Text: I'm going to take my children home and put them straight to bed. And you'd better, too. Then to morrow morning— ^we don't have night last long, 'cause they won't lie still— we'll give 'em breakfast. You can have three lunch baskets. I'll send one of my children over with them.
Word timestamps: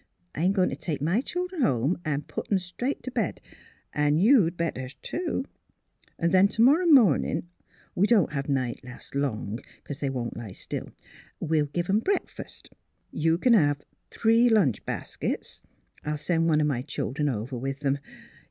I'm 0.33 0.51
going 0.51 0.69
to 0.69 0.75
take 0.75 0.99
my 0.99 1.21
children 1.21 1.61
home 1.61 1.99
and 2.03 2.27
put 2.27 2.47
them 2.49 2.57
straight 2.57 3.03
to 3.03 3.11
bed. 3.11 3.39
And 3.93 4.19
you'd 4.19 4.57
better, 4.57 4.89
too. 5.03 5.45
Then 6.17 6.47
to 6.47 6.63
morrow 6.63 6.87
morning— 6.87 7.49
^we 7.95 8.07
don't 8.07 8.33
have 8.33 8.49
night 8.49 8.83
last 8.83 9.13
long, 9.13 9.59
'cause 9.83 9.99
they 9.99 10.09
won't 10.09 10.35
lie 10.35 10.53
still— 10.53 10.89
we'll 11.39 11.67
give 11.67 11.87
'em 11.87 11.99
breakfast. 11.99 12.71
You 13.11 13.37
can 13.37 13.53
have 13.53 13.85
three 14.09 14.49
lunch 14.49 14.83
baskets. 14.87 15.61
I'll 16.03 16.17
send 16.17 16.47
one 16.47 16.61
of 16.61 16.65
my 16.65 16.81
children 16.81 17.29
over 17.29 17.55
with 17.55 17.81
them. 17.81 17.99